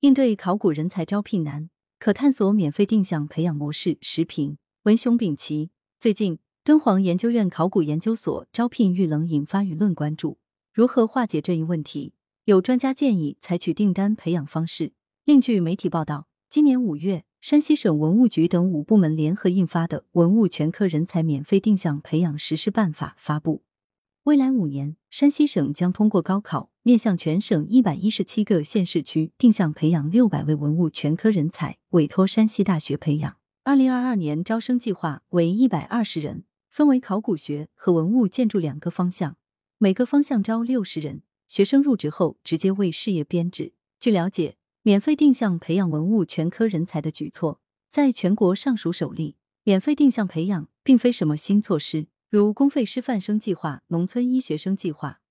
[0.00, 3.98] 应对考古人才招聘难，可探索免费定向培养模式。
[4.00, 5.70] 时评文雄丙奇。
[5.98, 10.38] 最近，敦煌研究院考古研究所招聘遇冷引发舆论关注。
[10.72, 12.12] 如何化解这一问题？
[12.44, 14.92] 有专家建议采取订单培养方式。
[15.24, 23.64] 另据媒体报道，今年五月，山西省文物局等五部门联合印发的《文物全科人才免费定向培养实施办法》发布。
[24.28, 33.38] 未来五年，山西省将通过高考，面向全省一百一十七个县市区，定向培养六百位文物全科人才，委托山西大学培养。
[33.64, 39.38] 二零二二年招生计划为一百二十人，分为考古学和文物建筑两个方向，
[39.78, 41.22] 每个方向招六十人。
[41.48, 43.72] 学生入职后直接为事业编制。
[43.98, 49.36] 据了解，免费定向培养文物全科人才的举措，在全国尚属首例。
[49.64, 52.08] 免费定向培养并非什么新措施。
[52.30, 55.22] 如公费师范生计划、农村医学生计划，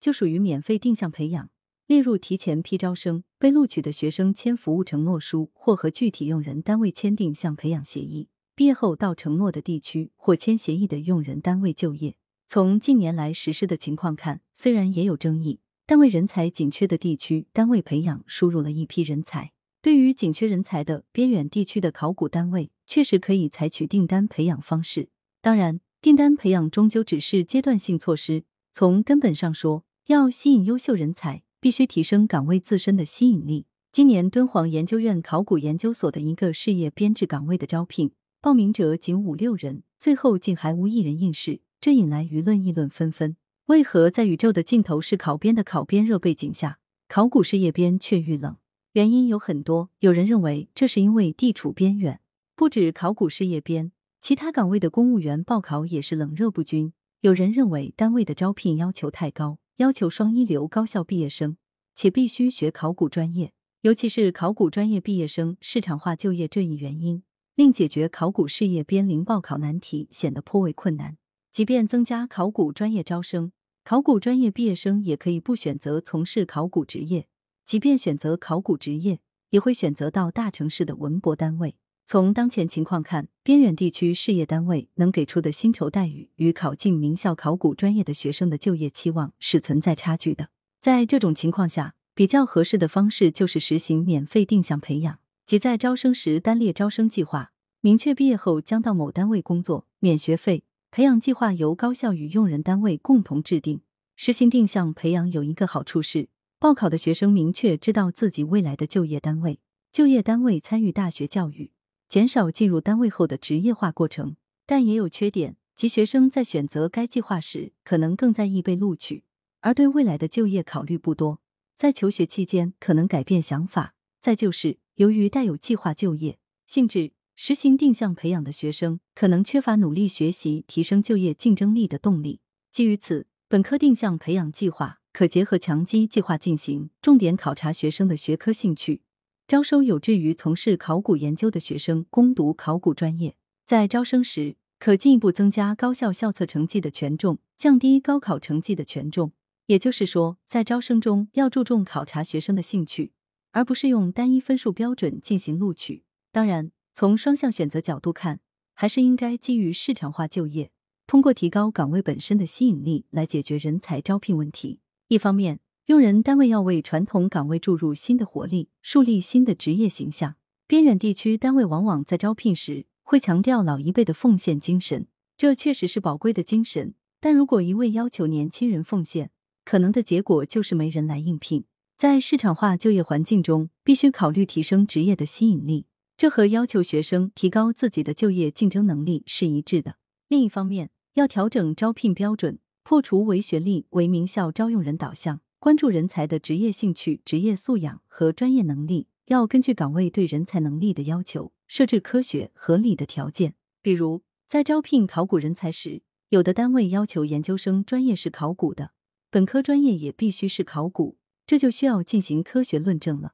[0.00, 1.50] 就属于免费定向培养，
[1.86, 3.24] 列入提前批招生。
[3.38, 8.30] 被录取的学生签服务承诺书，或和具体用人单位签订向培养协议。
[8.54, 12.16] 毕业后到承诺的地区或签协议的用人单位就业。
[12.48, 19.52] 从近年来实施的情况看，虽然也有争议，但为人才紧缺的地区单位培养输入了一批人才。
[19.82, 25.10] 对于紧缺人才的边远地区的考古单位，确实可以采取订单培养方式。
[25.42, 25.80] 当然。
[26.06, 33.66] 订单培养终究只是阶段性措施，从根本上说，要吸引优秀人才，必须提升岗位自身的吸引力。
[33.90, 43.36] 今年敦煌研究院考古研究所的一个事业编制岗位的招聘，报名者仅五六人，最后竟还无一人应试，这引来舆论议论纷纷。
[43.64, 48.56] 为何在宇宙的尽头是考编的考编热背景下，考古事业编却遇冷？
[48.92, 52.20] 原因有很多，有人认为这是因为地处边远，
[52.54, 53.90] 不止考古事业编。
[54.20, 56.92] 其他岗位的公务员报考也是冷热不均。
[57.20, 61.56] 有人认为单位的招聘要求太高，要求双一流高校毕业生，
[61.94, 67.22] 且必须学考古专业，尤其是考古专业毕业生市场化就业这一原因，
[67.54, 71.16] 令解决考古事业编零报考难题显得颇为困难。
[71.50, 73.52] 即便增加考古专业招生，
[73.82, 77.26] 考古专业毕业生也可以不选择从事考古职业，
[77.64, 81.76] 即便选择考古职业，也会选择到大城市的文博单位。
[82.08, 90.50] 从当前情况看，边远地区事业单位能给出的薪酬待遇与考进名校考古专业的学生的就业期望是存在差距的。
[90.80, 97.50] 在这种情况下，比较合适的方式就是实行免费定向培养，即在招生时单列招生计划，
[97.80, 100.62] 明确毕业后将到某单位工作，免学费。
[100.92, 103.80] 培养计划由高校与用人单位共同制定。
[104.14, 106.28] 实行定向培养有一个好处是，
[106.60, 109.58] 报考的学生明确知道自己未来的就业单位，
[109.90, 111.72] 就业单位参与大学教育。
[112.08, 119.24] 减少进入单位后的职业化过程，但也有缺点，即学生在选择该计划时，可能更在意被录取，
[119.60, 121.40] 而对未来的就业考虑不多。
[121.76, 123.94] 在求学期间可能改变想法。
[124.18, 132.40] 再就是，由于带有计划就业性质，实行定向培养的学生可能缺乏努力学习、提升就业竞争力的动力。
[132.72, 139.02] 基于此，本科定向培养计划可结合强基计划进行，重点考察学生的学科兴趣。
[139.48, 149.30] 招收有志于从事考古研究的学生攻读考古专业，在招生时可进一步增加高校校测成绩的权重，降低高考成绩的权重。
[149.66, 153.12] 也就是说，在招生中要注重考察学生的兴趣，
[153.52, 156.02] 而不是用单一分数标准进行录取。
[156.32, 158.40] 当然，从双向选择角度看，
[158.74, 160.72] 还是应该基于市场化就业，
[161.06, 164.80] 通过提高岗位本身的吸引力来解决人才招聘问题。
[165.06, 170.34] 一方面，用人单位要为传统岗位注入新的活力，树立新的职业形象。
[170.66, 176.94] 边远地区单位往往在招聘时会强调老一辈的奉献精神，这确实是宝贵的精神。
[177.20, 179.30] 但如果一味要求年轻人奉献，
[179.64, 181.66] 可能的结果就是没人来应聘。
[181.96, 185.86] 在市场化就业环境中，必须考虑提升职业的吸引力，
[186.16, 189.94] 这和要求学生提高自己的就业竞争能力是一致的。
[190.26, 195.42] 另一方面，要调整招聘标准，破除唯学历、唯名校招用人导向。
[195.66, 203.56] 关注人才的职业兴趣、职业素养和专业能力，要根据岗位对人才能力的要求，设置科学合理的条件。
[203.82, 208.92] 比如，在招聘考古人才时，有的单位要求研究生专业是考古的，
[209.28, 213.32] 本科专业也必须是考古，这就需要进行科学论证了。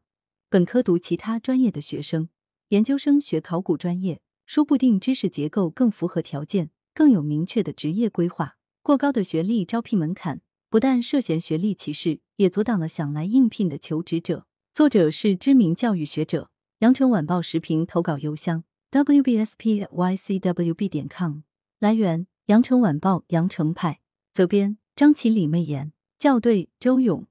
[0.49, 2.31] 本科读其他专业的学生，
[2.69, 8.57] 研究生学考古专业，说不定知识结构更符合条件，更有明确的职业规划。
[8.81, 10.41] 过高的学历招聘门槛。
[10.73, 14.47] 不但涉嫌学历歧视，也阻挡了想来应聘的求职者。
[14.73, 16.49] 作者是知名教育学者。
[16.79, 21.41] 羊城晚报时评投稿邮箱：wbspycwb 点 com。
[21.79, 24.01] 来源：羊城晚报羊城派。
[24.33, 25.93] 责编：张起李媚妍。
[26.19, 27.27] 校对：周勇。